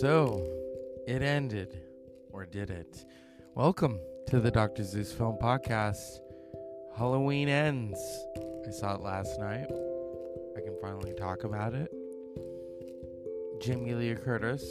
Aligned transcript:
So, 0.00 0.46
it 1.08 1.22
ended, 1.22 1.76
or 2.30 2.46
did 2.46 2.70
it? 2.70 3.04
Welcome 3.56 3.98
to 4.28 4.38
the 4.38 4.48
Dr. 4.48 4.84
Zeus 4.84 5.12
Film 5.12 5.36
Podcast. 5.42 6.20
Halloween 6.96 7.48
ends. 7.48 7.98
I 8.64 8.70
saw 8.70 8.94
it 8.94 9.00
last 9.00 9.40
night. 9.40 9.66
I 10.56 10.60
can 10.60 10.76
finally 10.80 11.14
talk 11.14 11.42
about 11.42 11.74
it. 11.74 11.92
Jamie 13.60 13.94
Lee 13.94 14.14
Curtis. 14.14 14.62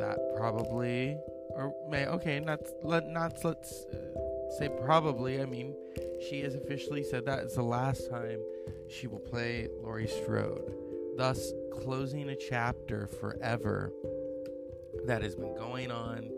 That 0.00 0.18
probably, 0.36 1.16
or 1.50 1.72
may 1.88 2.06
okay, 2.06 2.40
not 2.40 2.58
let 2.82 3.06
not 3.06 3.44
let's 3.44 3.84
uh, 3.84 4.58
say 4.58 4.68
probably. 4.84 5.40
I 5.40 5.44
mean, 5.44 5.76
she 6.28 6.40
has 6.40 6.56
officially 6.56 7.04
said 7.04 7.24
that 7.26 7.44
it's 7.44 7.54
the 7.54 7.62
last 7.62 8.10
time 8.10 8.40
she 8.88 9.06
will 9.06 9.20
play 9.20 9.68
Laurie 9.80 10.08
Strode, 10.08 10.74
thus 11.16 11.52
closing 11.78 12.30
a 12.30 12.36
chapter 12.36 13.06
forever 13.06 13.92
that 15.06 15.22
has 15.22 15.34
been 15.34 15.54
going 15.54 15.90
on 15.90 16.28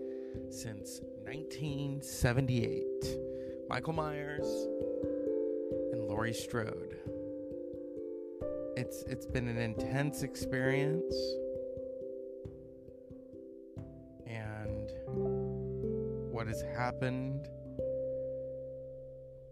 since 0.50 1.00
1978. 1.24 2.84
Michael 3.68 3.92
Myers 3.92 4.46
and 5.92 6.06
Laurie 6.08 6.34
Strode. 6.34 6.96
It's 8.76 9.02
it's 9.04 9.26
been 9.26 9.48
an 9.48 9.58
intense 9.58 10.22
experience. 10.22 11.14
And 14.26 14.92
what 16.30 16.46
has 16.46 16.62
happened 16.76 17.48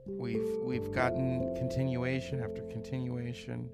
we've 0.07 0.59
we've 0.63 0.93
gotten 0.93 1.55
continuation 1.57 2.41
after 2.43 2.63
continuation. 2.63 3.71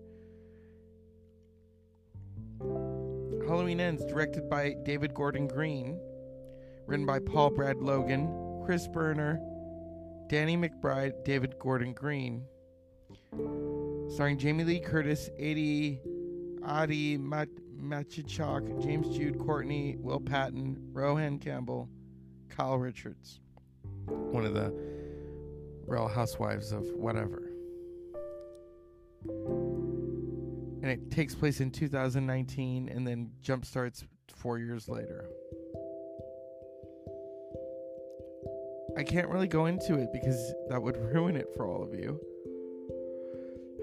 Halloween 3.47 3.81
Ends, 3.81 4.05
directed 4.07 4.49
by 4.49 4.75
David 4.85 5.13
Gordon 5.15 5.47
Green, 5.47 6.01
written 6.87 7.05
by 7.05 7.19
Paul 7.19 7.51
Brad 7.51 7.77
Logan, 7.77 8.63
Chris 8.65 8.89
Bernier, 8.89 9.39
Danny 10.29 10.57
McBride, 10.57 11.25
David 11.25 11.59
Gordon 11.59 11.93
Green, 11.93 12.45
starring 14.09 14.39
Jamie 14.39 14.65
Lee 14.65 14.81
Curtis, 14.81 15.29
Adi 15.39 16.01
Adi 16.65 17.19
Mat- 17.19 17.49
Matichak, 17.79 18.83
James 18.83 19.15
Jude 19.15 19.39
Courtney, 19.39 19.97
Will 19.99 20.21
Patton, 20.21 20.79
Rohan 20.93 21.39
Campbell, 21.39 21.91
Kyle 22.49 22.79
Richards, 22.79 23.41
one 24.07 24.47
of 24.47 24.55
the 24.55 24.73
Real 25.87 26.09
Housewives 26.09 26.73
of 26.73 26.87
whatever. 26.95 27.51
And 30.85 30.93
it 30.93 31.11
takes 31.11 31.35
place 31.35 31.61
in 31.63 31.71
2019 31.71 32.91
and 32.91 33.07
then 33.07 33.31
jump 33.41 33.65
starts 33.65 34.05
four 34.37 34.59
years 34.59 34.87
later. 34.87 35.31
I 38.95 39.03
can't 39.03 39.31
really 39.31 39.49
go 39.49 39.65
into 39.65 39.95
it 39.95 40.11
because 40.13 40.37
that 40.69 40.83
would 40.83 40.97
ruin 41.15 41.37
it 41.37 41.49
for 41.57 41.67
all 41.67 41.83
of 41.83 41.95
you. 41.95 42.21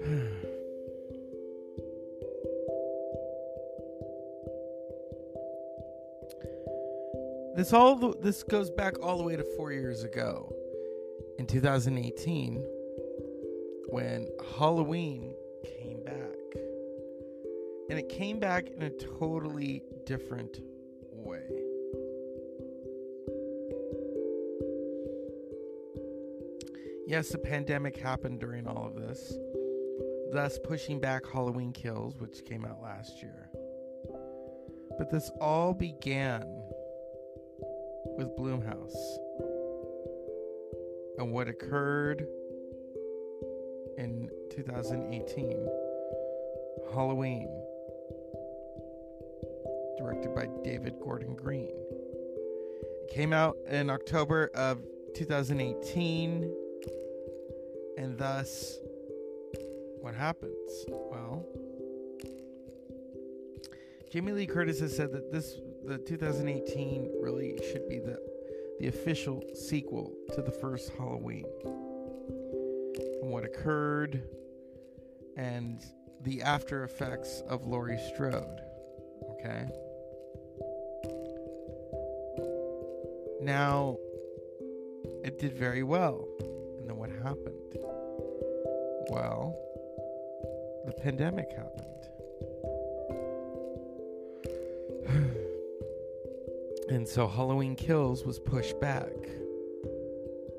this 7.56 7.72
all 7.72 8.14
this 8.22 8.44
goes 8.44 8.70
back 8.70 9.02
all 9.02 9.18
the 9.18 9.24
way 9.24 9.34
to 9.34 9.44
4 9.56 9.72
years 9.72 10.04
ago 10.04 10.54
in 11.40 11.48
2018 11.48 12.64
when 13.88 14.28
Halloween. 14.56 15.34
And 17.92 17.98
it 17.98 18.08
came 18.08 18.38
back 18.38 18.70
in 18.70 18.84
a 18.84 18.88
totally 18.88 19.82
different 20.06 20.62
way. 21.12 21.42
Yes, 27.06 27.28
the 27.28 27.36
pandemic 27.36 27.98
happened 27.98 28.40
during 28.40 28.66
all 28.66 28.86
of 28.86 28.94
this, 28.94 29.36
thus 30.32 30.58
pushing 30.64 31.00
back 31.00 31.26
Halloween 31.30 31.70
Kills, 31.70 32.18
which 32.18 32.46
came 32.46 32.64
out 32.64 32.82
last 32.82 33.20
year. 33.20 33.50
But 34.96 35.10
this 35.10 35.30
all 35.38 35.74
began 35.74 36.44
with 38.16 38.34
Blumhouse 38.38 38.96
and 41.18 41.30
what 41.30 41.46
occurred 41.46 42.26
in 43.98 44.30
2018 44.50 45.68
Halloween, 46.94 47.61
directed 50.02 50.34
by 50.34 50.48
David 50.64 50.94
Gordon 51.00 51.34
Green. 51.34 51.68
It 51.68 53.10
came 53.10 53.32
out 53.32 53.56
in 53.68 53.88
October 53.88 54.50
of 54.54 54.82
2018, 55.14 56.52
and 57.98 58.18
thus, 58.18 58.78
what 60.00 60.14
happens? 60.14 60.84
Well, 60.88 61.46
Jamie 64.10 64.32
Lee 64.32 64.46
Curtis 64.46 64.80
has 64.80 64.96
said 64.96 65.12
that 65.12 65.30
this, 65.30 65.54
the 65.86 65.98
2018, 65.98 67.12
really 67.22 67.58
should 67.70 67.88
be 67.88 67.98
the 67.98 68.18
the 68.80 68.88
official 68.88 69.40
sequel 69.54 70.12
to 70.34 70.42
the 70.42 70.50
first 70.50 70.90
Halloween. 70.98 71.44
And 73.22 73.30
what 73.30 73.44
occurred 73.44 74.24
and 75.36 75.80
the 76.22 76.42
after 76.42 76.82
effects 76.82 77.42
of 77.48 77.64
Laurie 77.64 78.00
Strode. 78.12 78.60
Okay? 79.30 79.68
Now, 83.42 83.96
it 85.24 85.40
did 85.40 85.52
very 85.52 85.82
well. 85.82 86.28
And 86.78 86.88
then 86.88 86.96
what 86.96 87.10
happened? 87.10 87.76
Well, 89.10 89.58
the 90.86 90.92
pandemic 90.92 91.50
happened. 91.50 91.88
And 96.88 97.08
so 97.08 97.26
Halloween 97.26 97.74
Kills 97.74 98.26
was 98.26 98.38
pushed 98.38 98.78
back 98.78 99.08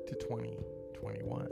to 0.08 0.14
2021. 0.20 1.48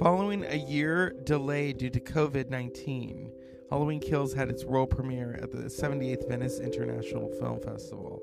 Following 0.00 0.44
a 0.46 0.56
year 0.56 1.14
delay 1.22 1.72
due 1.72 1.90
to 1.90 2.00
COVID 2.00 2.50
19, 2.50 3.30
Halloween 3.70 4.00
Kills 4.00 4.32
had 4.32 4.50
its 4.50 4.64
world 4.64 4.90
premiere 4.90 5.38
at 5.40 5.52
the 5.52 5.58
78th 5.58 6.28
Venice 6.28 6.58
International 6.58 7.28
Film 7.38 7.60
Festival 7.60 8.15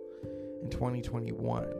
2021. 0.73 1.71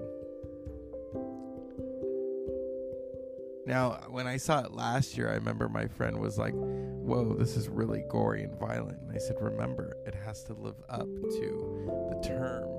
Now, 3.66 4.02
when 4.10 4.28
I 4.28 4.38
saw 4.38 4.64
it 4.64 4.72
last 4.72 5.18
year, 5.18 5.30
I 5.30 5.34
remember 5.34 5.68
my 5.68 5.88
friend 5.88 6.20
was 6.20 6.38
like, 6.38 6.54
Whoa, 6.54 7.34
this 7.34 7.58
is 7.58 7.70
really 7.70 8.04
gory 8.10 8.44
and 8.44 8.58
violent. 8.60 9.00
And 9.02 9.12
I 9.12 9.18
said, 9.18 9.38
Remember, 9.42 9.98
it 10.06 10.14
has 10.14 10.44
to 10.46 10.54
live 10.54 10.76
up 10.90 11.08
to 11.08 12.12
the 12.12 12.28
term 12.28 12.70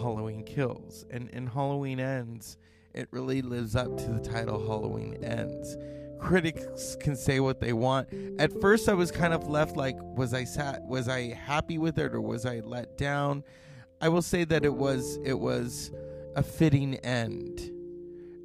Halloween 0.00 0.42
Kills. 0.42 1.04
And 1.10 1.28
in 1.30 1.46
Halloween 1.46 2.00
Ends, 2.00 2.56
it 2.94 3.08
really 3.10 3.42
lives 3.42 3.76
up 3.76 3.96
to 3.98 4.10
the 4.10 4.20
title 4.20 4.58
Halloween 4.58 5.22
Ends. 5.22 5.76
Critics 6.18 6.96
can 7.00 7.14
say 7.14 7.40
what 7.40 7.60
they 7.60 7.74
want. 7.74 8.08
At 8.38 8.58
first 8.60 8.88
I 8.88 8.94
was 8.94 9.10
kind 9.10 9.34
of 9.34 9.48
left 9.48 9.76
like 9.76 9.96
was 10.00 10.32
I 10.32 10.44
sat 10.44 10.82
was 10.82 11.08
I 11.08 11.34
happy 11.34 11.76
with 11.76 11.98
it 11.98 12.14
or 12.14 12.20
was 12.22 12.46
I 12.46 12.60
let 12.60 12.96
down? 12.96 13.44
I 14.02 14.08
will 14.08 14.20
say 14.20 14.42
that 14.44 14.64
it 14.64 14.74
was 14.74 15.20
it 15.24 15.38
was 15.38 15.92
a 16.34 16.42
fitting 16.42 16.96
end. 16.96 17.60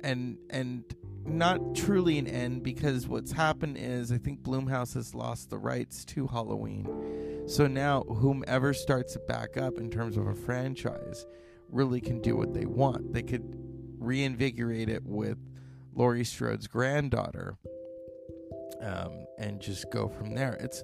And 0.03 0.37
and 0.51 0.83
not 1.25 1.75
truly 1.75 2.19
an 2.19 2.27
end 2.27 2.63
because 2.63 3.07
what's 3.07 3.31
happened 3.31 3.77
is 3.77 4.11
I 4.11 4.19
think 4.19 4.43
Blumhouse 4.43 4.93
has 4.93 5.15
lost 5.15 5.49
the 5.49 5.57
rights 5.57 6.05
to 6.05 6.27
Halloween. 6.27 7.43
So 7.47 7.65
now 7.65 8.03
whomever 8.03 8.73
starts 8.73 9.15
it 9.15 9.27
back 9.27 9.57
up 9.57 9.79
in 9.79 9.89
terms 9.89 10.15
of 10.15 10.27
a 10.27 10.35
franchise 10.35 11.25
really 11.69 11.99
can 11.99 12.21
do 12.21 12.37
what 12.37 12.53
they 12.53 12.65
want. 12.65 13.11
They 13.11 13.23
could 13.23 13.57
reinvigorate 13.97 14.89
it 14.89 15.03
with 15.05 15.39
Laurie 15.93 16.23
Strode's 16.23 16.67
granddaughter. 16.67 17.57
Um, 18.79 19.25
and 19.39 19.59
just 19.59 19.89
go 19.91 20.07
from 20.07 20.35
there. 20.35 20.53
It's 20.59 20.83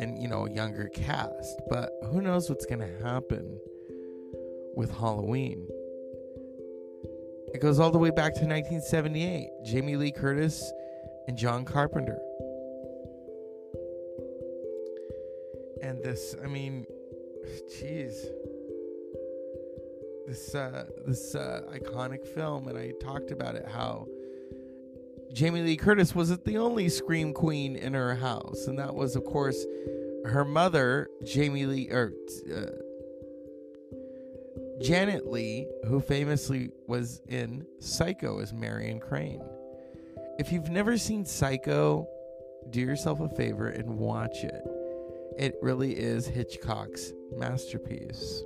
and 0.00 0.20
you 0.20 0.28
know, 0.28 0.46
a 0.46 0.50
younger 0.50 0.88
cast, 0.88 1.60
but 1.68 1.90
who 2.10 2.22
knows 2.22 2.48
what's 2.48 2.64
gonna 2.64 2.90
happen 3.02 3.60
with 4.76 4.90
Halloween. 4.90 5.66
It 7.54 7.60
goes 7.60 7.78
all 7.78 7.90
the 7.90 7.98
way 7.98 8.10
back 8.10 8.34
to 8.34 8.46
1978. 8.46 9.48
Jamie 9.64 9.96
Lee 9.96 10.10
Curtis 10.10 10.72
and 11.28 11.36
John 11.36 11.64
Carpenter. 11.64 12.18
And 15.82 16.02
this, 16.02 16.34
I 16.42 16.48
mean, 16.48 16.86
jeez. 17.70 18.14
This 20.26 20.54
uh 20.54 20.86
this 21.06 21.34
uh 21.34 21.60
iconic 21.70 22.26
film 22.26 22.66
and 22.68 22.78
I 22.78 22.92
talked 23.02 23.30
about 23.30 23.56
it 23.56 23.66
how 23.68 24.06
Jamie 25.34 25.60
Lee 25.60 25.76
Curtis 25.76 26.14
wasn't 26.14 26.44
the 26.46 26.56
only 26.56 26.88
scream 26.88 27.34
queen 27.34 27.76
in 27.76 27.92
her 27.92 28.14
house 28.14 28.66
and 28.66 28.78
that 28.78 28.94
was 28.94 29.16
of 29.16 29.24
course 29.24 29.66
her 30.24 30.46
mother 30.46 31.10
Jamie 31.24 31.66
Lee 31.66 31.90
or 31.90 32.14
uh, 32.50 32.60
Janet 34.80 35.30
Leigh, 35.30 35.68
who 35.86 36.00
famously 36.00 36.70
was 36.86 37.20
in 37.28 37.66
Psycho 37.78 38.40
as 38.40 38.52
Marion 38.52 38.98
Crane. 38.98 39.42
If 40.38 40.50
you've 40.50 40.70
never 40.70 40.98
seen 40.98 41.24
Psycho, 41.24 42.08
do 42.70 42.80
yourself 42.80 43.20
a 43.20 43.28
favor 43.28 43.68
and 43.68 43.98
watch 43.98 44.42
it. 44.42 44.62
It 45.38 45.56
really 45.62 45.92
is 45.92 46.26
Hitchcock's 46.26 47.12
masterpiece. 47.36 48.42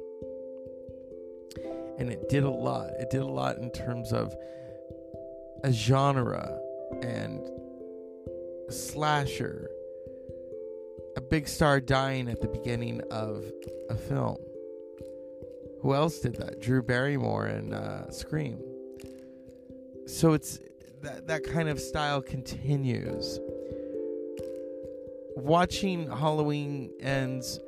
And 1.98 2.10
it 2.10 2.28
did 2.28 2.44
a 2.44 2.50
lot. 2.50 2.90
It 2.98 3.10
did 3.10 3.22
a 3.22 3.26
lot 3.26 3.58
in 3.58 3.70
terms 3.70 4.12
of 4.12 4.34
a 5.64 5.72
genre 5.72 6.60
and 7.02 7.40
a 8.68 8.72
slasher, 8.72 9.70
a 11.16 11.20
big 11.20 11.48
star 11.48 11.80
dying 11.80 12.28
at 12.28 12.40
the 12.40 12.48
beginning 12.48 13.00
of 13.10 13.44
a 13.90 13.94
film. 13.94 14.36
Who 15.82 15.94
else 15.94 16.18
did 16.18 16.36
that? 16.36 16.60
Drew 16.60 16.82
Barrymore 16.82 17.46
in 17.46 17.72
uh, 17.72 18.10
Scream. 18.10 18.58
So 20.06 20.32
it's 20.32 20.58
that 21.02 21.26
that 21.28 21.44
kind 21.44 21.68
of 21.68 21.78
style 21.78 22.20
continues. 22.20 23.38
Watching 25.36 26.10
Halloween 26.10 26.90
ends. 27.00 27.60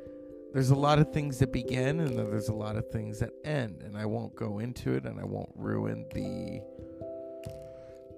There's 0.53 0.71
a 0.71 0.75
lot 0.75 0.99
of 0.99 1.13
things 1.13 1.39
that 1.39 1.53
begin, 1.53 2.01
and 2.01 2.19
there's 2.19 2.49
a 2.49 2.55
lot 2.55 2.75
of 2.75 2.89
things 2.89 3.21
that 3.21 3.31
end, 3.45 3.83
and 3.85 3.97
I 3.97 4.05
won't 4.07 4.35
go 4.35 4.59
into 4.59 4.95
it, 4.95 5.05
and 5.05 5.21
I 5.21 5.25
won't 5.25 5.53
ruin 5.55 6.07
the 6.13 6.61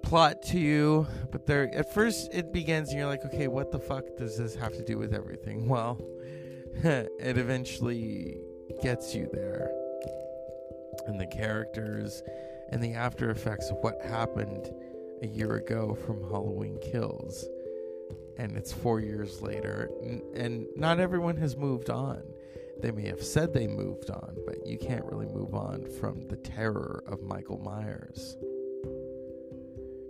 plot 0.01 0.41
to 0.47 0.57
you. 0.57 1.05
But 1.31 1.45
there, 1.45 1.69
at 1.75 1.93
first, 1.93 2.33
it 2.33 2.51
begins, 2.51 2.89
and 2.89 2.97
you're 2.97 3.07
like, 3.07 3.23
okay, 3.25 3.47
what 3.47 3.71
the 3.71 3.77
fuck 3.77 4.05
does 4.17 4.35
this 4.39 4.55
have 4.55 4.71
to 4.73 4.83
do 4.83 4.97
with 4.97 5.13
everything? 5.13 5.67
Well, 5.73 6.01
it 6.83 7.37
eventually 7.37 8.39
gets 8.81 9.13
you 9.13 9.29
there 9.31 9.82
and 11.07 11.19
the 11.19 11.27
characters 11.27 12.21
and 12.69 12.83
the 12.83 12.93
after 12.93 13.29
effects 13.29 13.69
of 13.69 13.77
what 13.81 14.01
happened 14.01 14.69
a 15.21 15.27
year 15.27 15.55
ago 15.55 15.95
from 16.05 16.21
Halloween 16.23 16.79
Kills. 16.81 17.47
And 18.37 18.57
it's 18.57 18.73
four 18.73 18.99
years 18.99 19.41
later, 19.41 19.89
and 20.35 20.65
not 20.75 20.99
everyone 20.99 21.37
has 21.37 21.55
moved 21.55 21.89
on. 21.89 22.23
They 22.81 22.91
may 22.91 23.07
have 23.07 23.23
said 23.23 23.53
they 23.53 23.67
moved 23.67 24.09
on, 24.09 24.35
but 24.45 24.65
you 24.65 24.77
can't 24.77 25.05
really 25.05 25.27
move 25.27 25.53
on 25.53 25.85
from 25.99 26.27
the 26.27 26.37
terror 26.37 27.03
of 27.07 27.21
Michael 27.21 27.59
Myers. 27.59 28.35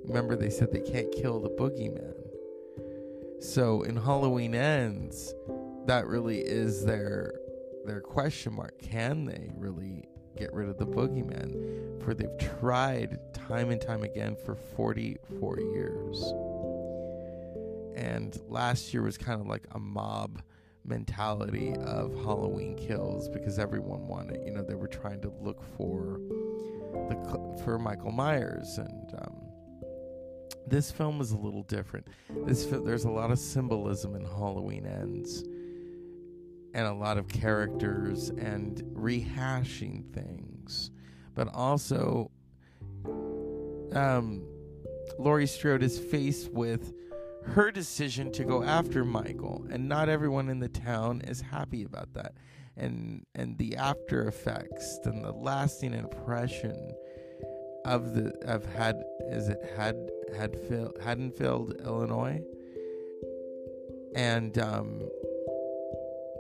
Remember, 0.06 0.36
they 0.36 0.50
said 0.50 0.72
they 0.72 0.80
can't 0.80 1.12
kill 1.12 1.40
the 1.40 1.50
boogeyman. 1.50 2.14
So 3.42 3.82
in 3.84 3.98
Halloween 3.98 4.56
Ends, 4.56 5.34
that 5.86 6.08
really 6.08 6.40
is 6.40 6.86
their 6.86 7.34
their 7.86 8.00
question 8.00 8.54
mark. 8.54 8.80
Can 8.82 9.26
they 9.26 9.52
really 9.58 10.08
get 10.38 10.54
rid 10.54 10.70
of 10.70 10.78
the 10.78 10.86
boogeyman, 10.86 12.04
for 12.04 12.14
they've 12.14 12.38
tried 12.60 13.20
time 13.34 13.70
and 13.72 13.82
time 13.82 14.04
again 14.04 14.36
for 14.36 14.56
44 14.56 15.60
years. 15.60 16.34
And 17.96 18.38
last 18.48 18.94
year 18.94 19.04
was 19.04 19.18
kind 19.18 19.40
of 19.40 19.48
like 19.48 19.64
a 19.72 19.80
mob 19.80 20.42
mentality 20.86 21.76
of 21.76 22.14
Halloween 22.24 22.76
kills 22.76 23.30
because 23.30 23.60
everyone 23.60 24.08
wanted, 24.08 24.46
you 24.46 24.52
know, 24.52 24.64
they 24.64 24.76
were 24.76 24.88
trying 24.88 25.22
to 25.22 25.34
look 25.42 25.64
for 25.78 26.20
the 27.10 27.62
for 27.64 27.80
Michael 27.80 28.12
Myers 28.12 28.78
and 28.78 29.14
um, 29.20 29.44
this 30.68 30.92
film 30.92 31.22
is 31.22 31.32
a 31.32 31.38
little 31.38 31.64
different. 31.64 32.08
This 32.46 32.66
there's 32.66 33.06
a 33.06 33.12
lot 33.12 33.32
of 33.32 33.40
symbolism 33.40 34.16
in 34.16 34.26
Halloween 34.26 34.86
Ends 34.86 35.44
and 36.74 36.88
a 36.88 36.94
lot 36.94 37.18
of 37.18 37.28
characters 37.28 38.30
and 38.30 38.82
rehashing 38.94 40.12
things, 40.14 40.92
but 41.36 41.48
also 41.54 42.32
um, 43.94 44.44
Laurie 45.20 45.48
Strode 45.48 45.84
is 45.84 46.00
faced 46.00 46.52
with 46.52 46.94
her 47.46 47.72
decision 47.72 48.32
to 48.32 48.44
go 48.44 48.64
after 48.64 49.04
Michael, 49.04 49.66
and 49.70 49.88
not 49.88 50.10
everyone 50.10 50.50
in 50.50 50.60
the 50.60 50.70
town 50.70 51.22
is 51.22 51.42
happy 51.42 51.84
about 51.84 52.14
that. 52.14 52.34
And 52.76 53.26
and 53.36 53.58
the 53.58 53.76
after 53.76 54.28
effects 54.28 55.00
and 55.06 55.24
the 55.24 55.32
lasting 55.32 55.94
impression 55.94 56.92
of 57.86 58.16
the 58.16 58.34
of 58.46 58.66
had 58.74 59.04
is 59.28 59.50
it 59.50 59.60
had 59.78 59.96
had 60.36 60.56
Haddonfield, 61.04 61.82
Illinois, 61.86 62.42
and 64.16 64.58
um, 64.58 65.02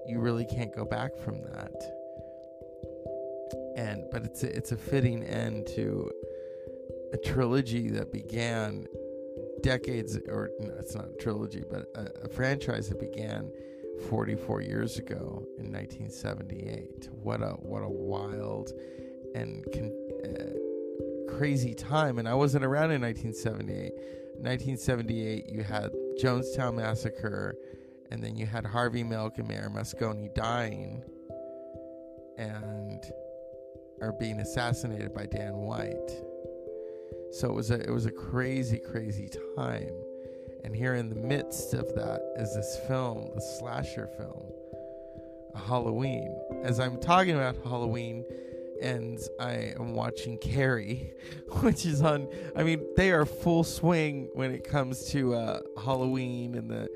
you 0.07 0.19
really 0.19 0.45
can't 0.45 0.75
go 0.75 0.85
back 0.85 1.15
from 1.17 1.41
that. 1.41 1.73
And 3.75 4.03
but 4.11 4.23
it's 4.23 4.43
a, 4.43 4.55
it's 4.55 4.71
a 4.71 4.77
fitting 4.77 5.23
end 5.23 5.67
to 5.75 6.11
a 7.13 7.17
trilogy 7.17 7.89
that 7.89 8.11
began 8.11 8.85
decades 9.61 10.17
or 10.27 10.49
no, 10.59 10.73
it's 10.79 10.95
not 10.95 11.05
a 11.05 11.21
trilogy, 11.21 11.63
but 11.69 11.87
a, 11.95 12.25
a 12.25 12.29
franchise 12.29 12.89
that 12.89 12.99
began 12.99 13.51
44 14.09 14.61
years 14.61 14.97
ago 14.97 15.45
in 15.57 15.71
1978. 15.71 17.09
What 17.21 17.41
a 17.41 17.51
what 17.53 17.83
a 17.83 17.89
wild 17.89 18.71
and 19.35 19.65
con- 19.73 20.09
uh, 20.23 21.37
crazy 21.37 21.73
time. 21.73 22.19
And 22.19 22.27
I 22.27 22.33
wasn't 22.33 22.65
around 22.65 22.91
in 22.91 23.01
1978. 23.01 23.93
1978, 24.37 25.49
you 25.49 25.63
had 25.63 25.91
Jonestown 26.21 26.75
Massacre 26.75 27.55
and 28.11 28.23
then 28.23 28.35
you 28.35 28.45
had 28.45 28.65
Harvey 28.65 29.03
Milk 29.03 29.37
and 29.37 29.47
Mayor 29.47 29.69
Moscone 29.73 30.33
dying 30.33 31.03
and 32.37 33.03
or 34.01 34.11
being 34.11 34.39
assassinated 34.39 35.13
by 35.13 35.25
Dan 35.25 35.53
White. 35.53 36.11
So 37.31 37.49
it 37.49 37.53
was 37.53 37.71
a 37.71 37.79
it 37.79 37.89
was 37.89 38.05
a 38.05 38.11
crazy, 38.11 38.79
crazy 38.79 39.29
time. 39.55 39.93
And 40.63 40.75
here 40.75 40.95
in 40.95 41.09
the 41.09 41.15
midst 41.15 41.73
of 41.73 41.93
that 41.95 42.21
is 42.37 42.53
this 42.55 42.79
film, 42.87 43.31
the 43.35 43.41
slasher 43.59 44.07
film, 44.17 44.45
Halloween. 45.55 46.39
As 46.63 46.79
I'm 46.79 46.99
talking 46.99 47.35
about 47.35 47.57
Halloween, 47.63 48.23
and 48.81 49.19
I 49.39 49.73
am 49.79 49.93
watching 49.93 50.37
Carrie, 50.37 51.13
which 51.61 51.85
is 51.85 52.01
on. 52.01 52.27
I 52.55 52.63
mean, 52.63 52.85
they 52.95 53.11
are 53.11 53.25
full 53.25 53.63
swing 53.63 54.29
when 54.33 54.51
it 54.51 54.63
comes 54.63 55.05
to 55.11 55.33
uh, 55.33 55.59
Halloween 55.83 56.55
and 56.55 56.69
the 56.69 56.89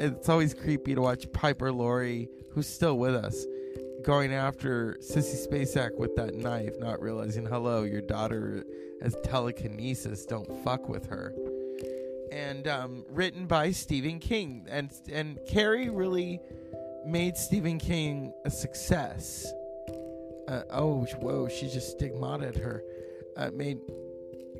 it's 0.00 0.28
always 0.28 0.54
creepy 0.54 0.94
to 0.94 1.00
watch 1.00 1.30
Piper 1.32 1.72
Laurie, 1.72 2.28
who's 2.50 2.66
still 2.66 2.98
with 2.98 3.14
us, 3.14 3.44
going 4.02 4.32
after 4.32 4.96
Sissy 5.00 5.46
Spacek 5.46 5.98
with 5.98 6.14
that 6.16 6.34
knife, 6.34 6.78
not 6.78 7.00
realizing, 7.00 7.46
hello, 7.46 7.82
your 7.82 8.00
daughter 8.00 8.64
has 9.02 9.16
telekinesis. 9.24 10.24
Don't 10.24 10.48
fuck 10.64 10.88
with 10.88 11.06
her. 11.06 11.34
And 12.30 12.68
um, 12.68 13.04
written 13.10 13.46
by 13.46 13.70
Stephen 13.70 14.18
King, 14.18 14.66
and 14.68 14.90
and 15.12 15.38
Carrie 15.48 15.88
really 15.88 16.40
made 17.06 17.36
Stephen 17.36 17.78
King 17.78 18.32
a 18.44 18.50
success. 18.50 19.50
Uh, 20.46 20.62
oh, 20.70 21.06
whoa, 21.20 21.48
she 21.48 21.68
just 21.68 21.92
stigmatized 21.92 22.58
her. 22.58 22.82
Uh, 23.36 23.50
made 23.52 23.78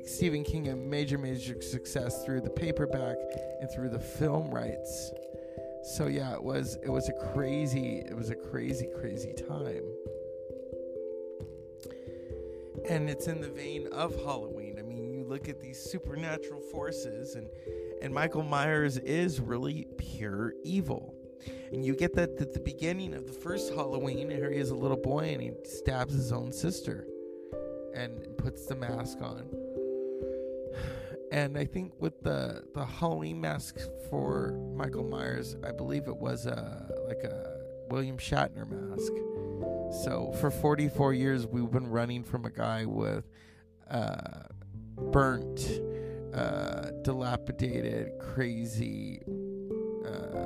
Stephen 0.05 0.43
King 0.43 0.69
a 0.69 0.75
major, 0.75 1.17
major 1.17 1.61
success 1.61 2.23
through 2.25 2.41
the 2.41 2.49
paperback 2.49 3.17
and 3.61 3.69
through 3.71 3.89
the 3.89 3.99
film 3.99 4.49
rights. 4.49 5.11
So 5.89 6.05
yeah, 6.05 6.33
it 6.33 6.43
was 6.43 6.77
it 6.83 6.89
was 6.89 7.09
a 7.09 7.13
crazy 7.33 8.03
it 8.07 8.15
was 8.15 8.29
a 8.29 8.35
crazy 8.35 8.87
crazy 8.99 9.33
time. 9.33 9.83
And 12.87 13.09
it's 13.09 13.27
in 13.27 13.41
the 13.41 13.49
vein 13.49 13.87
of 13.91 14.15
Halloween. 14.23 14.77
I 14.77 14.83
mean, 14.83 15.11
you 15.11 15.23
look 15.23 15.49
at 15.49 15.59
these 15.59 15.79
supernatural 15.79 16.61
forces 16.61 17.35
and 17.35 17.47
and 18.03 18.13
Michael 18.13 18.43
Myers 18.43 18.97
is 18.97 19.41
really 19.41 19.87
pure 19.97 20.53
evil. 20.63 21.15
And 21.71 21.83
you 21.83 21.95
get 21.95 22.13
that 22.15 22.39
at 22.39 22.53
the 22.53 22.59
beginning 22.59 23.15
of 23.15 23.25
the 23.25 23.33
first 23.33 23.73
Halloween, 23.73 24.29
here 24.29 24.51
he 24.51 24.59
is 24.59 24.69
a 24.69 24.75
little 24.75 24.97
boy 24.97 25.31
and 25.33 25.41
he 25.41 25.51
stabs 25.63 26.13
his 26.13 26.31
own 26.31 26.51
sister 26.51 27.07
and 27.95 28.37
puts 28.37 28.67
the 28.67 28.75
mask 28.75 29.21
on 29.21 29.49
and 31.31 31.57
I 31.57 31.65
think 31.65 31.93
with 31.99 32.21
the 32.23 32.63
the 32.73 32.85
Halloween 32.85 33.39
mask 33.41 33.77
for 34.09 34.53
Michael 34.75 35.03
Myers, 35.03 35.55
I 35.63 35.71
believe 35.71 36.07
it 36.07 36.17
was 36.17 36.45
a 36.45 36.89
like 37.07 37.23
a 37.23 37.59
William 37.89 38.17
Shatner 38.17 38.67
mask. 38.69 39.11
So 40.03 40.31
for 40.39 40.51
44 40.51 41.13
years, 41.13 41.47
we've 41.47 41.71
been 41.71 41.89
running 41.89 42.23
from 42.23 42.45
a 42.45 42.51
guy 42.51 42.85
with 42.85 43.25
uh, 43.89 44.43
burnt, 45.11 45.67
uh, 46.33 46.91
dilapidated, 47.01 48.11
crazy 48.19 49.21
uh, 50.05 50.45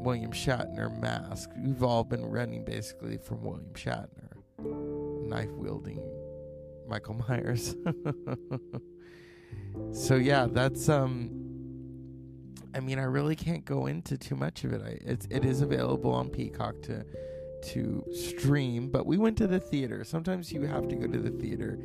William 0.00 0.30
Shatner 0.30 0.96
mask. 1.00 1.50
We've 1.58 1.82
all 1.82 2.04
been 2.04 2.24
running 2.24 2.64
basically 2.64 3.18
from 3.18 3.42
William 3.42 3.72
Shatner, 3.74 4.30
knife 5.28 5.50
wielding 5.50 6.00
Michael 6.86 7.14
Myers. 7.28 7.74
so 9.92 10.16
yeah, 10.16 10.46
that's 10.50 10.88
um. 10.88 11.30
I 12.74 12.80
mean, 12.80 12.98
I 12.98 13.04
really 13.04 13.34
can't 13.34 13.64
go 13.64 13.86
into 13.86 14.18
too 14.18 14.36
much 14.36 14.62
of 14.64 14.72
it. 14.72 14.82
I, 14.84 14.98
it's 15.10 15.26
it 15.30 15.44
is 15.44 15.62
available 15.62 16.12
on 16.12 16.28
Peacock 16.28 16.80
to 16.82 17.04
to 17.60 18.04
stream, 18.12 18.90
but 18.90 19.06
we 19.06 19.16
went 19.16 19.36
to 19.38 19.46
the 19.46 19.60
theater. 19.60 20.04
Sometimes 20.04 20.52
you 20.52 20.62
have 20.62 20.88
to 20.88 20.96
go 20.96 21.06
to 21.06 21.18
the 21.18 21.30
theater, 21.30 21.78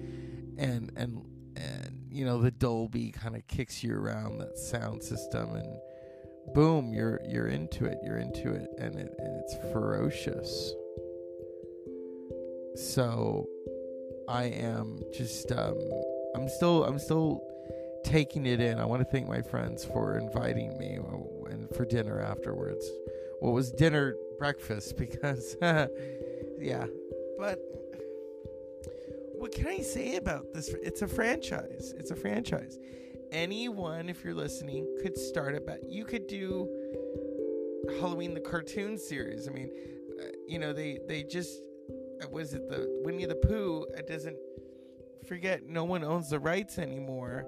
and 0.58 0.92
and 0.96 1.26
and 1.56 2.08
you 2.10 2.26
know 2.26 2.42
the 2.42 2.52
Dolby 2.52 3.12
kind 3.12 3.36
of 3.36 3.48
kicks 3.48 3.84
you 3.84 3.96
around 3.96 4.40
that 4.40 4.58
sound 4.58 5.02
system, 5.02 5.56
and 5.56 5.80
boom, 6.54 6.94
you're 6.94 7.22
you're 7.28 7.48
into 7.48 7.86
it. 7.86 7.98
You're 8.04 8.18
into 8.18 8.54
it, 8.54 8.68
and 8.78 8.96
it 8.96 9.14
and 9.18 9.42
it's 9.42 9.56
ferocious. 9.72 10.74
So, 12.76 13.48
I 14.28 14.46
am 14.46 15.00
just 15.14 15.52
um, 15.52 15.78
I'm 16.36 16.50
still 16.50 16.84
I'm 16.84 17.00
still 17.00 17.42
taking 18.04 18.46
it 18.46 18.60
in. 18.60 18.80
I 18.80 18.86
want 18.86 19.02
to 19.02 19.06
thank 19.06 19.28
my 19.28 19.42
friends 19.42 19.86
for 19.86 20.18
inviting 20.18 20.78
me 20.78 21.00
uh, 21.00 21.50
and 21.52 21.74
for 21.76 21.86
dinner 21.86 22.20
afterwards. 22.20 22.86
What 23.40 23.50
well, 23.50 23.54
was 23.54 23.72
dinner 23.72 24.16
breakfast 24.38 24.98
because 24.98 25.56
yeah. 26.60 26.86
But 27.38 27.60
what 29.34 29.52
can 29.52 29.68
I 29.68 29.80
say 29.80 30.16
about 30.16 30.54
this? 30.54 30.70
It's 30.82 31.02
a 31.02 31.08
franchise. 31.08 31.94
It's 31.98 32.12
a 32.12 32.16
franchise. 32.16 32.78
Anyone, 33.32 34.08
if 34.08 34.24
you're 34.24 34.36
listening, 34.36 34.88
could 35.02 35.18
start 35.18 35.56
it. 35.56 35.66
But 35.66 35.90
you 35.90 36.06
could 36.06 36.28
do 36.28 36.70
Halloween 38.00 38.34
the 38.34 38.40
cartoon 38.40 38.98
series. 38.98 39.48
I 39.48 39.52
mean, 39.52 39.72
uh, 40.22 40.28
you 40.48 40.60
know, 40.60 40.72
they 40.72 41.00
they 41.08 41.24
just 41.24 41.62
uh, 42.22 42.30
was 42.30 42.54
it 42.54 42.70
the 42.70 43.02
Winnie 43.04 43.26
the 43.26 43.36
Pooh? 43.36 43.86
It 43.98 44.08
doesn't 44.08 44.38
forget. 45.24 45.68
No 45.68 45.84
one 45.84 46.04
owns 46.04 46.30
the 46.30 46.40
rights 46.40 46.78
anymore 46.78 47.46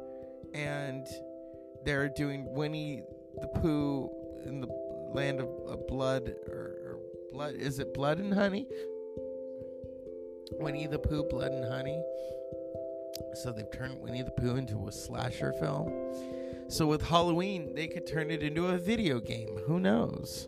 and 0.54 1.06
they're 1.84 2.10
doing 2.10 2.54
Winnie 2.54 3.04
the 3.42 3.48
Pooh 3.60 4.10
in 4.46 4.62
the 4.62 4.68
land 5.14 5.40
of, 5.40 5.48
of 5.68 5.88
blood 5.88 6.34
or, 6.48 6.54
or, 6.54 7.00
blood. 7.32 7.56
Is 7.56 7.80
it 7.80 7.94
blood 7.94 8.20
and 8.20 8.34
honey? 8.34 8.68
Winnie 10.54 10.88
the 10.88 11.00
Pooh, 11.00 11.24
blood 11.30 11.52
and 11.52 11.66
honey. 11.66 12.02
So 13.44 13.52
they've 13.52 13.70
turned 13.72 14.02
Winnie 14.02 14.24
the 14.24 14.32
Pooh 14.32 14.56
into 14.56 14.88
a 14.88 14.92
slasher 14.92 15.54
film. 15.54 15.92
So 16.70 16.88
with 16.88 17.02
Halloween, 17.02 17.76
they 17.76 17.88
could 17.88 18.08
turn 18.08 18.32
it 18.32 18.42
into 18.42 18.68
a 18.68 18.78
video 18.78 19.20
game. 19.20 19.58
Who 19.68 19.80
knows? 19.80 20.48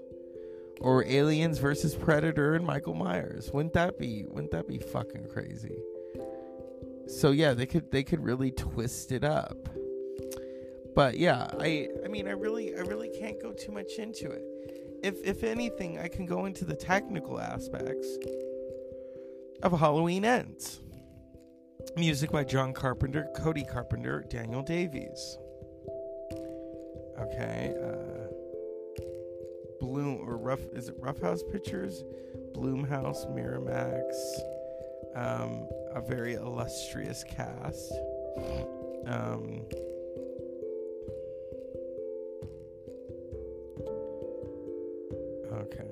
Or 0.80 1.04
Aliens 1.06 1.58
versus 1.60 1.96
Predator 1.96 2.56
and 2.56 2.66
Michael 2.66 2.94
Myers. 2.94 3.52
Wouldn't 3.54 3.74
that 3.74 4.00
be? 4.00 4.26
Wouldn't 4.28 4.52
that 4.52 4.68
be 4.68 4.78
fucking 4.78 5.28
crazy? 5.28 5.78
So 7.08 7.32
yeah, 7.32 7.54
they 7.54 7.66
could 7.66 7.92
they 7.92 8.04
could 8.04 8.24
really 8.24 8.52
twist 8.52 9.12
it 9.12 9.24
up 9.24 9.70
but 10.98 11.20
yeah, 11.20 11.48
I 11.60 11.90
I 12.04 12.08
mean 12.08 12.28
I 12.28 12.32
really 12.32 12.76
I 12.76 12.80
really 12.80 13.10
can't 13.20 13.40
go 13.40 13.54
too 13.54 13.72
much 13.72 14.00
into 14.00 14.32
it. 14.32 14.42
If 15.04 15.24
if 15.24 15.44
anything, 15.44 16.00
I 16.00 16.08
can 16.08 16.26
go 16.26 16.46
into 16.46 16.66
the 16.66 16.76
technical 16.76 17.40
aspects 17.40 18.18
of 19.62 19.80
Halloween 19.80 20.26
Ends. 20.26 20.80
Music 21.96 22.32
by 22.32 22.44
John 22.44 22.74
Carpenter, 22.74 23.28
Cody 23.36 23.64
Carpenter, 23.64 24.26
Daniel 24.28 24.64
Davies. 24.64 25.38
Okay, 27.20 27.76
uh 27.80 28.32
Bloom 29.80 30.28
or 30.28 30.36
Rough 30.36 30.66
is 30.74 30.90
it 30.90 30.96
Roughhouse 31.00 31.44
Pictures? 31.52 32.04
Blumhouse, 32.56 33.30
Miramax, 33.36 34.02
um, 35.16 35.70
a 35.98 36.02
very 36.02 36.36
illustrious 36.36 37.24
cast. 37.24 37.92
Um, 39.08 39.66
Okay. 45.50 45.88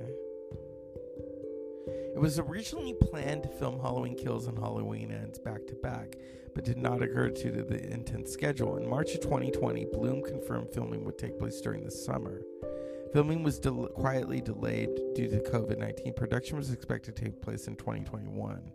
It 2.14 2.20
was 2.20 2.38
originally 2.38 2.94
planned 2.94 3.44
to 3.44 3.50
film 3.50 3.80
Halloween 3.80 4.16
Kills 4.16 4.46
and 4.48 4.58
Halloween 4.58 5.12
Ends 5.12 5.40
back 5.40 5.66
to 5.68 5.76
back, 5.76 6.18
but 6.54 6.64
did 6.64 6.78
not 6.78 7.02
occur 7.02 7.30
due 7.30 7.52
to 7.52 7.64
the 7.64 7.84
intense 7.92 8.32
schedule. 8.32 8.78
In 8.78 8.88
March 8.88 9.16
of 9.16 9.22
2020, 9.22 9.86
Blum 9.86 10.22
confirmed 10.22 10.70
filming 10.72 11.04
would 11.04 11.18
take 11.18 11.40
place 11.40 11.60
during 11.62 11.84
the 11.84 11.92
summer. 11.92 12.42
Filming 13.12 13.44
was 13.44 13.60
del- 13.60 13.88
quietly 13.88 14.40
delayed 14.40 14.90
due 15.16 15.28
to 15.30 15.40
COVID 15.40 15.80
19. 15.80 16.14
Production 16.14 16.58
was 16.58 16.72
expected 16.72 17.16
to 17.16 17.24
take 17.24 17.42
place 17.42 17.68
in 17.68 17.76
2021. 17.76 18.72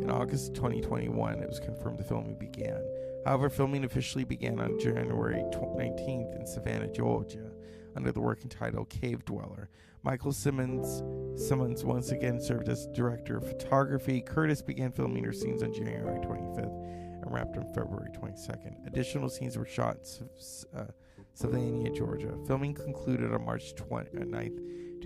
In 0.00 0.10
August 0.10 0.54
2021, 0.54 1.42
it 1.42 1.48
was 1.48 1.60
confirmed 1.60 1.98
the 1.98 2.04
filming 2.04 2.36
began. 2.36 2.82
However, 3.24 3.50
filming 3.50 3.84
officially 3.84 4.24
began 4.24 4.60
on 4.60 4.78
January 4.78 5.42
19th 5.52 6.38
in 6.38 6.46
Savannah, 6.46 6.86
Georgia, 6.88 7.50
under 7.96 8.12
the 8.12 8.20
working 8.20 8.48
title 8.48 8.84
Cave 8.84 9.24
Dweller. 9.24 9.68
Michael 10.02 10.32
Simmonds 10.32 11.02
Simmonds 11.34 11.84
once 11.84 12.12
again 12.12 12.40
served 12.40 12.68
as 12.68 12.86
director 12.94 13.38
of 13.38 13.48
photography. 13.48 14.20
Curtis 14.20 14.62
began 14.62 14.92
filming 14.92 15.24
her 15.24 15.32
scenes 15.32 15.62
on 15.62 15.72
January 15.72 16.20
25th 16.20 17.22
and 17.22 17.32
wrapped 17.32 17.56
on 17.56 17.66
February 17.74 18.10
22nd. 18.12 18.86
Additional 18.86 19.28
scenes 19.28 19.58
were 19.58 19.66
shot 19.66 19.96
in 20.20 20.78
uh, 20.78 20.84
Savannah, 21.34 21.90
Georgia. 21.90 22.32
Filming 22.46 22.74
concluded 22.74 23.32
on 23.32 23.44
March 23.44 23.74
20, 23.74 24.10
uh, 24.10 24.24
9th, 24.24 24.60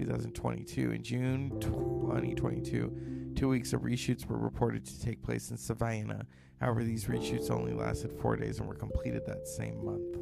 2022. 0.04 0.92
In 0.92 1.02
June 1.02 1.50
2022, 1.60 3.32
two 3.36 3.48
weeks 3.48 3.72
of 3.72 3.82
reshoots 3.82 4.26
were 4.26 4.38
reported 4.38 4.84
to 4.86 5.00
take 5.00 5.22
place 5.22 5.50
in 5.50 5.58
Savannah. 5.58 6.26
However, 6.58 6.82
these 6.84 7.04
reshoots 7.04 7.50
only 7.50 7.74
lasted 7.74 8.12
four 8.12 8.36
days 8.36 8.58
and 8.58 8.68
were 8.68 8.74
completed 8.74 9.26
that 9.26 9.46
same 9.46 9.84
month. 9.84 10.16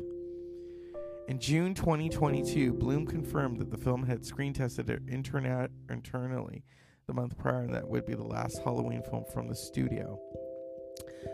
In 1.29 1.39
June 1.39 1.75
2022, 1.75 2.73
Blum 2.73 3.07
confirmed 3.07 3.59
that 3.59 3.71
the 3.71 3.77
film 3.77 4.05
had 4.05 4.25
screen 4.25 4.53
tested 4.53 4.91
it 4.91 5.03
internet 5.09 5.71
internally 5.89 6.65
the 7.07 7.15
month 7.15 7.39
prior 7.39 7.61
and 7.61 7.75
that 7.75 7.89
would 7.89 8.05
be 8.05 8.15
the 8.15 8.23
last 8.23 8.61
Halloween 8.63 9.03
film 9.03 9.25
from 9.33 9.47
the 9.47 9.55
studio. 9.55 10.19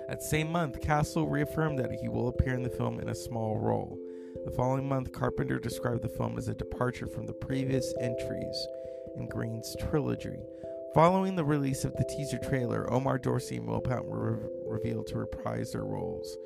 That 0.08 0.22
same 0.22 0.52
month, 0.52 0.80
Castle 0.80 1.26
reaffirmed 1.26 1.78
that 1.78 1.92
he 1.92 2.08
will 2.08 2.28
appear 2.28 2.54
in 2.54 2.62
the 2.62 2.70
film 2.70 3.00
in 3.00 3.08
a 3.08 3.14
small 3.14 3.58
role. 3.58 3.98
The 4.44 4.52
following 4.56 4.88
month, 4.88 5.12
Carpenter 5.12 5.58
described 5.58 6.02
the 6.02 6.08
film 6.08 6.36
as 6.36 6.48
a 6.48 6.54
departure 6.54 7.06
from 7.06 7.26
the 7.26 7.32
previous 7.32 7.94
entries 8.00 8.66
in 9.16 9.28
Green's 9.28 9.74
trilogy. 9.88 10.38
Following 10.94 11.34
the 11.34 11.44
release 11.44 11.84
of 11.84 11.94
the 11.94 12.04
teaser 12.04 12.38
trailer, 12.38 12.92
Omar 12.92 13.18
Dorsey 13.18 13.56
and 13.56 13.66
Will 13.66 13.80
Patton 13.80 14.06
were 14.06 14.32
re- 14.32 14.48
revealed 14.66 15.06
to 15.08 15.18
reprise 15.18 15.72
their 15.72 15.84
roles. 15.84 16.36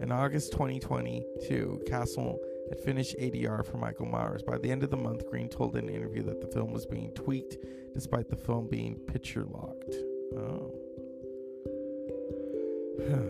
In 0.00 0.10
August 0.10 0.52
2022, 0.52 1.82
Castle 1.86 2.40
had 2.68 2.80
finished 2.80 3.16
ADR 3.20 3.64
for 3.64 3.76
Michael 3.76 4.06
Myers. 4.06 4.42
By 4.42 4.58
the 4.58 4.70
end 4.70 4.82
of 4.82 4.90
the 4.90 4.96
month, 4.96 5.28
Green 5.30 5.48
told 5.48 5.76
in 5.76 5.88
an 5.88 5.94
interview 5.94 6.22
that 6.24 6.40
the 6.40 6.48
film 6.48 6.72
was 6.72 6.86
being 6.86 7.12
tweaked 7.14 7.56
despite 7.94 8.28
the 8.28 8.36
film 8.36 8.66
being 8.68 8.96
picture 8.96 9.44
locked. 9.44 9.94
Oh. 10.36 10.74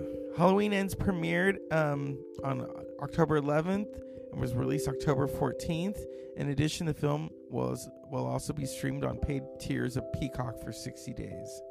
Halloween 0.37 0.73
Ends 0.73 0.95
premiered 0.95 1.59
um, 1.73 2.19
on 2.43 2.67
October 3.01 3.41
11th 3.41 3.87
and 4.33 4.41
was 4.41 4.55
released 4.55 4.89
October 4.89 5.29
14th. 5.29 5.99
In 6.37 6.49
addition, 6.49 6.87
the 6.87 6.95
film 6.95 7.31
was 7.51 7.89
will 8.11 8.27
also 8.27 8.53
be 8.53 8.67
streamed 8.67 9.05
on 9.05 9.19
paid 9.19 9.43
tiers 9.61 9.97
of 9.97 10.05
Peacock 10.13 10.61
for 10.63 10.73
60 10.73 11.13
days. 11.15 11.63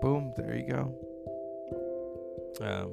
Boom, 0.00 0.32
there 0.36 0.56
you 0.56 0.68
go. 0.68 0.94
Um, 2.60 2.92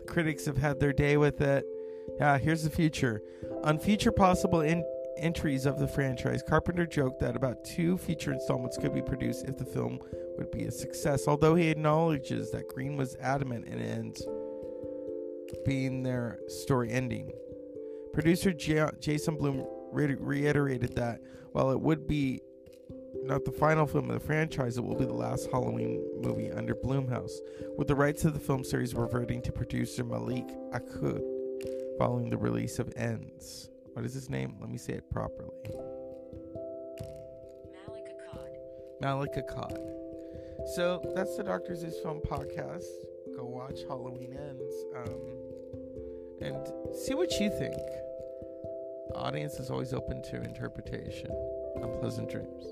the 0.00 0.04
critics 0.06 0.46
have 0.46 0.56
had 0.56 0.80
their 0.80 0.92
day 0.92 1.16
with 1.18 1.40
it. 1.40 1.64
Yeah, 2.18 2.38
here's 2.38 2.62
the 2.62 2.70
future. 2.70 3.22
On 3.64 3.78
future 3.78 4.12
possible 4.12 4.60
in- 4.62 4.84
entries 5.22 5.64
of 5.66 5.78
the 5.78 5.86
franchise, 5.86 6.42
Carpenter 6.42 6.86
joked 6.86 7.20
that 7.20 7.36
about 7.36 7.64
two 7.64 7.96
feature 7.96 8.32
installments 8.32 8.76
could 8.76 8.92
be 8.92 9.02
produced 9.02 9.46
if 9.46 9.56
the 9.56 9.64
film 9.64 10.00
would 10.36 10.50
be 10.50 10.64
a 10.64 10.70
success, 10.70 11.28
although 11.28 11.54
he 11.54 11.68
acknowledges 11.68 12.50
that 12.50 12.68
Green 12.68 12.96
was 12.96 13.16
adamant 13.20 13.66
in 13.66 13.80
ends 13.80 14.26
being 15.64 16.02
their 16.02 16.38
story 16.48 16.90
ending. 16.90 17.30
Producer 18.12 18.52
J- 18.52 18.90
Jason 19.00 19.36
Blum 19.36 19.64
re- 19.90 20.16
reiterated 20.18 20.96
that 20.96 21.20
while 21.52 21.70
it 21.70 21.80
would 21.80 22.06
be 22.06 22.40
not 23.22 23.44
the 23.44 23.52
final 23.52 23.86
film 23.86 24.10
of 24.10 24.18
the 24.18 24.26
franchise, 24.26 24.78
it 24.78 24.84
will 24.84 24.96
be 24.96 25.04
the 25.04 25.12
last 25.12 25.50
Halloween 25.50 26.02
movie 26.20 26.50
under 26.50 26.74
Blumhouse, 26.74 27.32
with 27.76 27.86
the 27.86 27.94
rights 27.94 28.22
to 28.22 28.30
the 28.30 28.40
film 28.40 28.64
series 28.64 28.94
reverting 28.94 29.42
to 29.42 29.52
producer 29.52 30.02
Malik 30.02 30.48
Akkad 30.72 31.22
following 31.98 32.30
the 32.30 32.36
release 32.36 32.78
of 32.78 32.92
Ends. 32.96 33.68
What 33.92 34.04
is 34.04 34.14
his 34.14 34.30
name? 34.30 34.56
Let 34.60 34.70
me 34.70 34.78
say 34.78 34.94
it 34.94 35.10
properly. 35.10 35.50
Malik 37.86 38.06
Akkad. 38.08 39.00
Malik 39.00 39.34
Akkad. 39.36 39.78
So 40.74 41.12
that's 41.14 41.36
the 41.36 41.42
Doctor 41.44 41.74
Zeus 41.76 41.98
Film 42.00 42.20
Podcast. 42.26 42.86
Go 43.36 43.44
watch 43.44 43.80
Halloween 43.88 44.34
Ends 44.34 44.74
um, 44.96 45.20
and 46.40 46.96
see 46.96 47.14
what 47.14 47.32
you 47.38 47.50
think. 47.50 47.74
The 49.08 49.16
audience 49.16 49.54
is 49.60 49.70
always 49.70 49.92
open 49.92 50.22
to 50.30 50.36
interpretation. 50.42 51.30
Unpleasant 51.76 52.30
dreams. 52.30 52.64